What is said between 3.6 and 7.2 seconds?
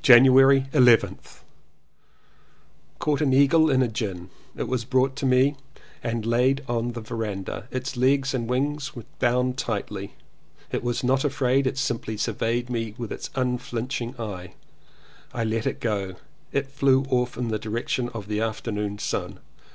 in a gin. It was brought to me and laid on the